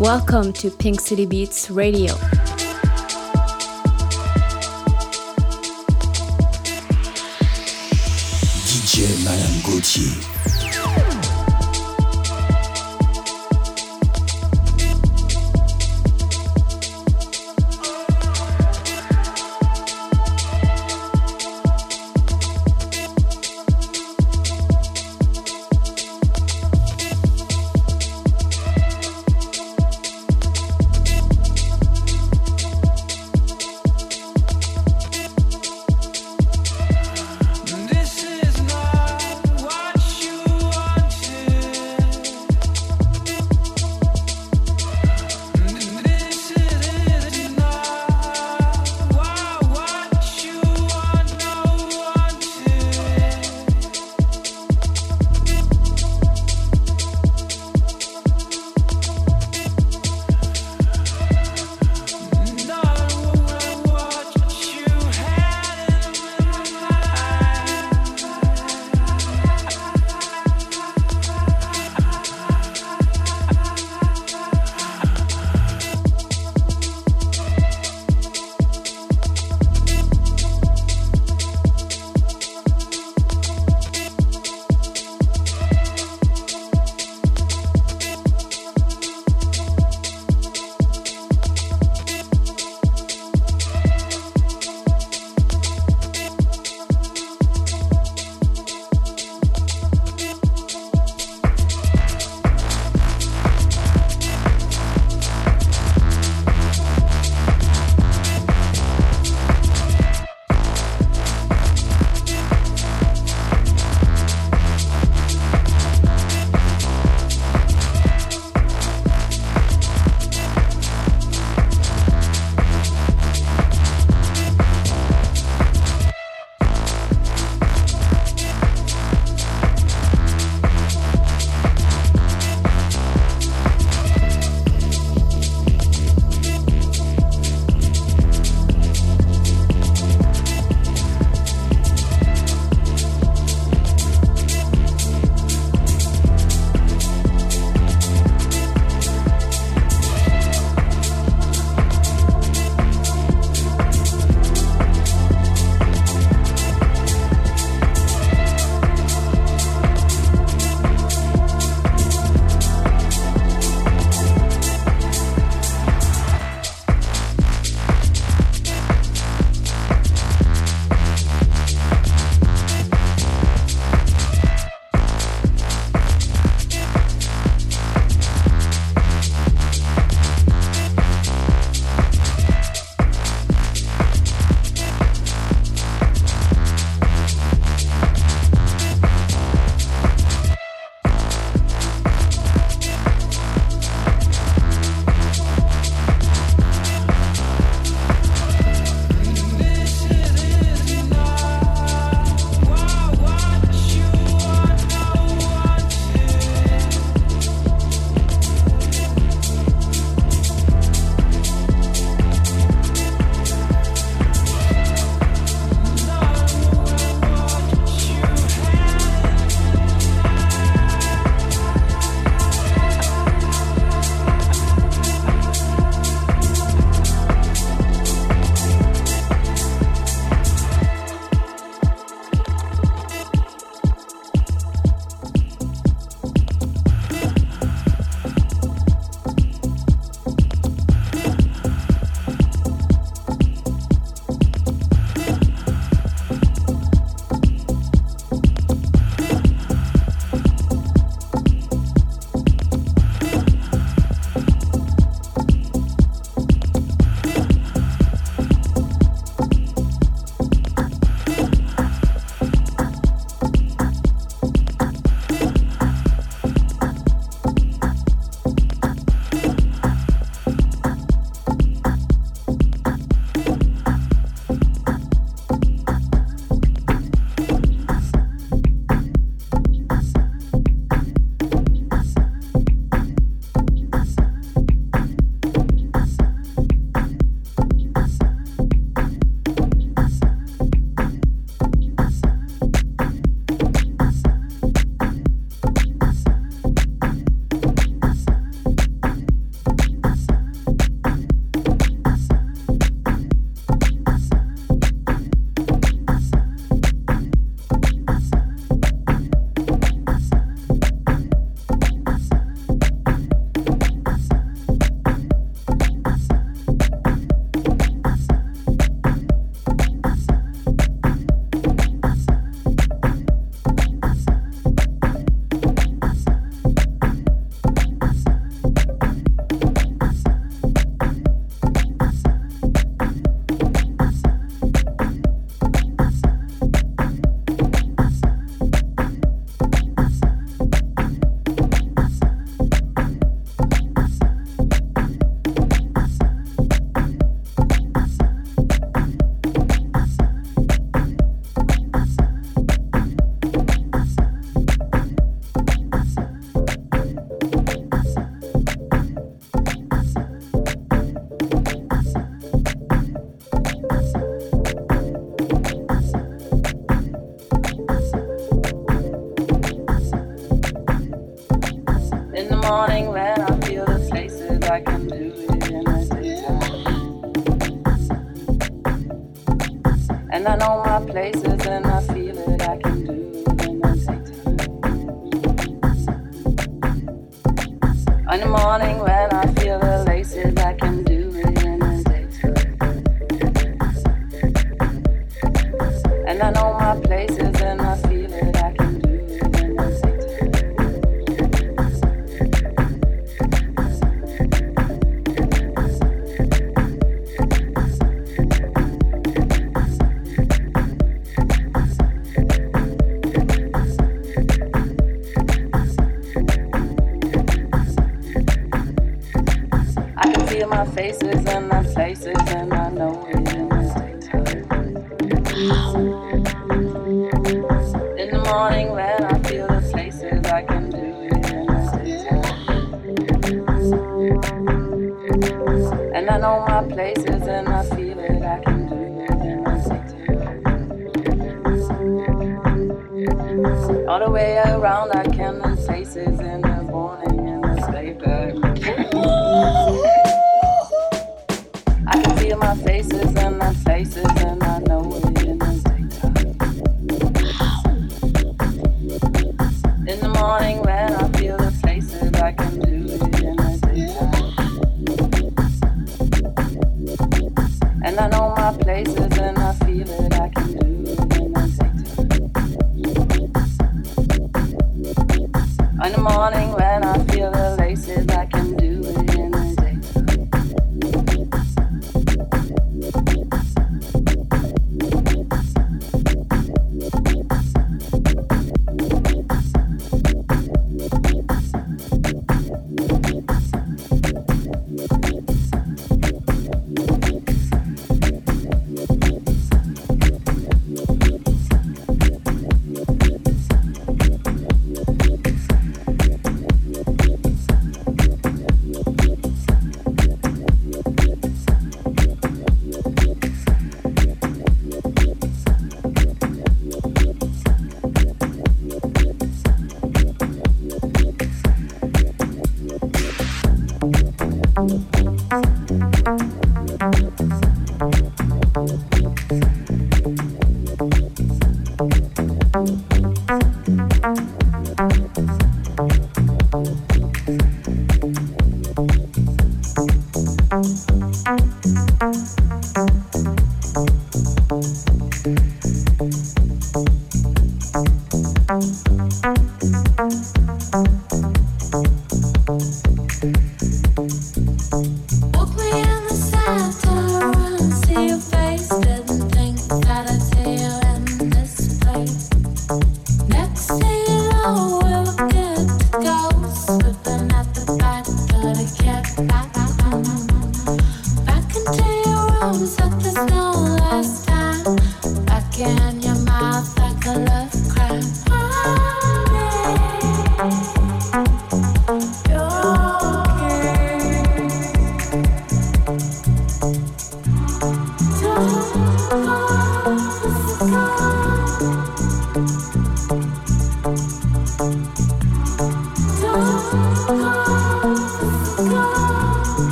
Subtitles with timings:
[0.00, 2.12] Welcome to Pink City Beats Radio.
[8.66, 10.35] DJ Madame Gauthier.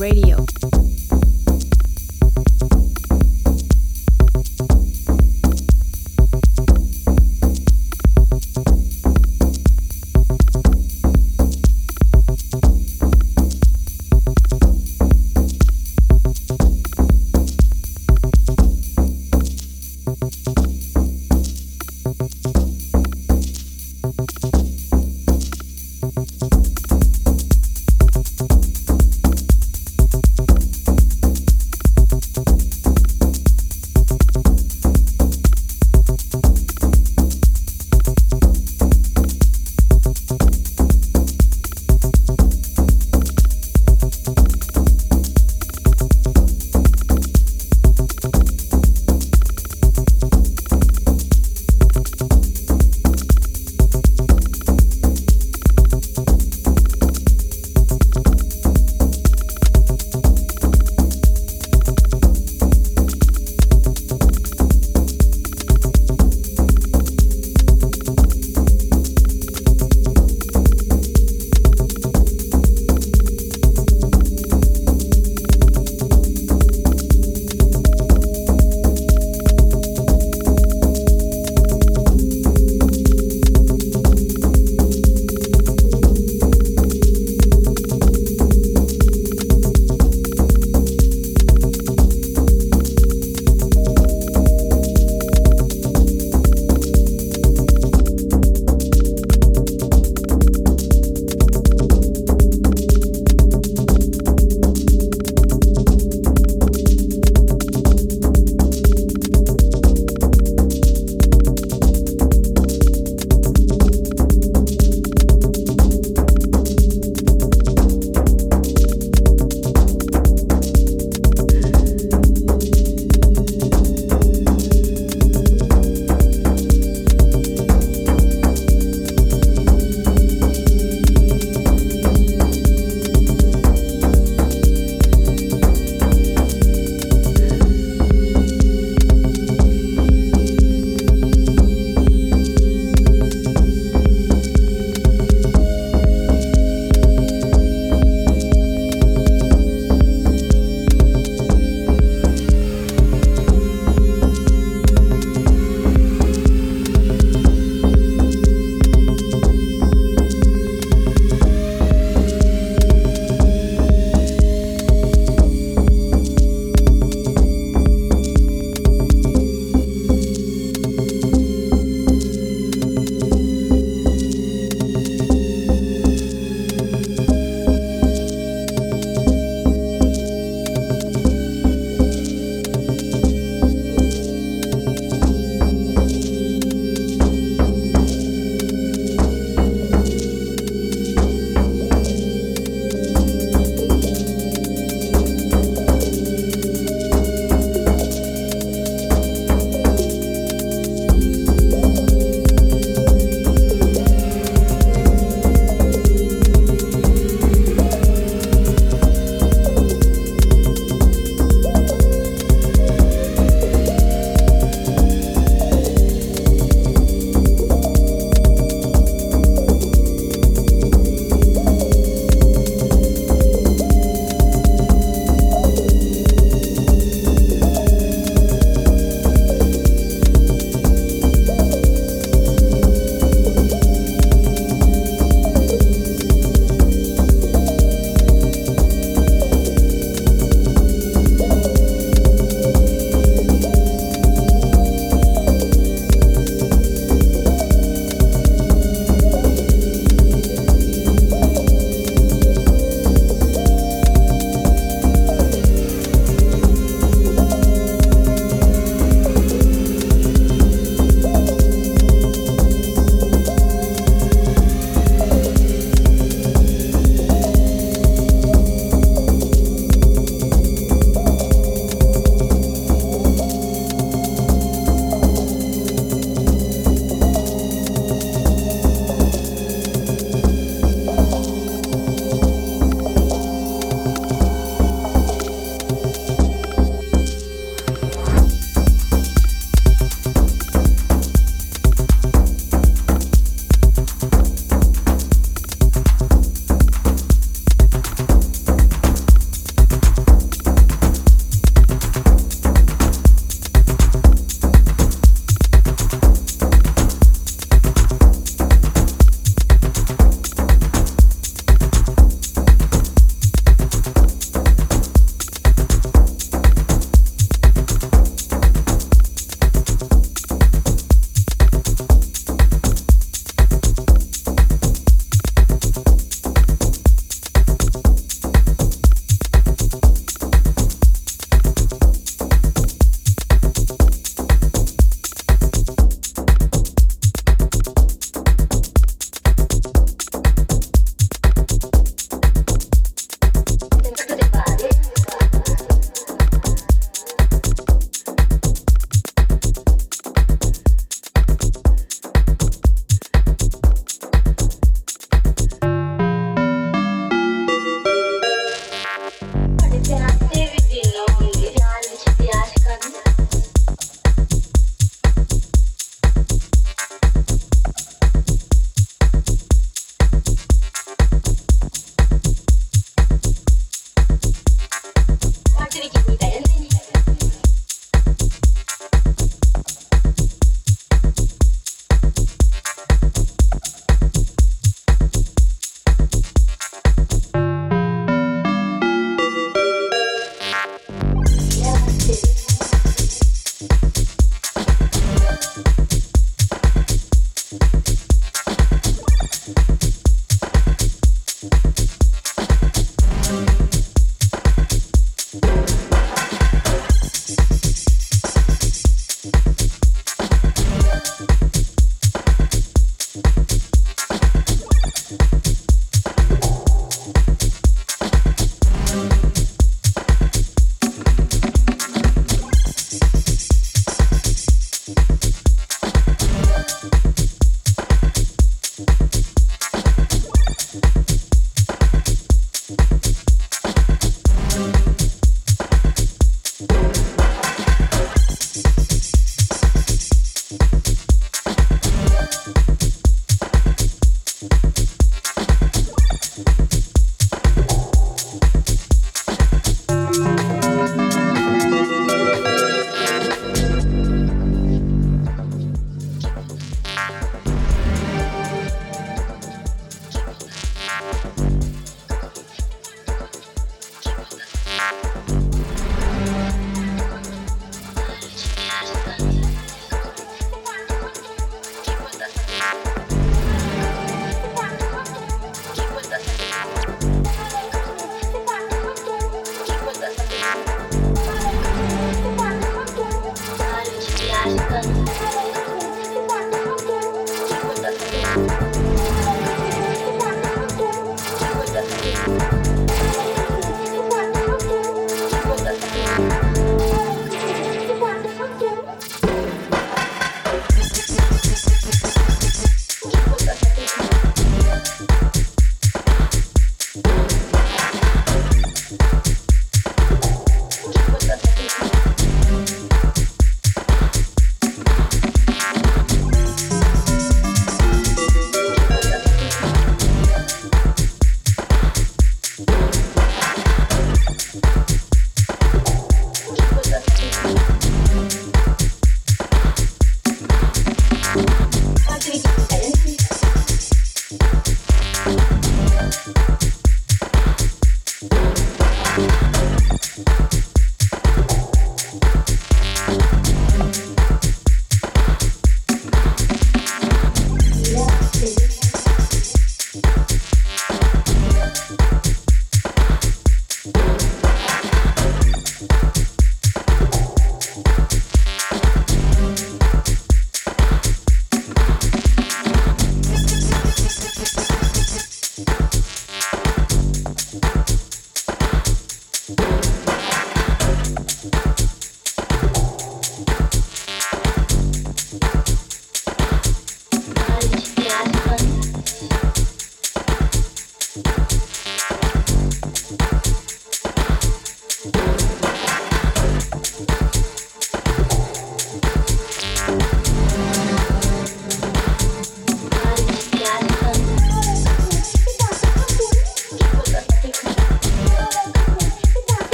[0.00, 0.49] Radio.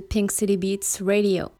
[0.00, 1.52] Pink City Beats Radio.